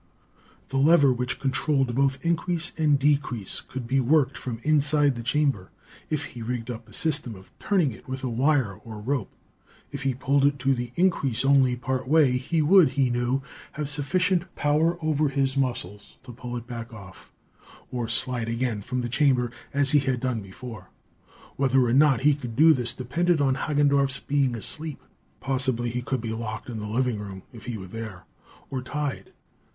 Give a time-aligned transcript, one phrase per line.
[0.69, 5.69] The lever which controlled both increase and decrease could be worked from inside the chamber
[6.09, 9.31] if he rigged up a system of turning it with a wire or rope.
[9.91, 13.43] If he pulled it to the increase only part way, he would, he knew,
[13.73, 17.31] have sufficient power over his muscles to pull it back off,
[17.91, 20.89] or slide again from the chamber, as he had done before.
[21.57, 24.99] Whether or not he could do this depended on Hagendorff's being asleep.
[25.39, 28.25] Possibly he could be locked in the living room, if he were there.
[28.71, 29.31] Or tied.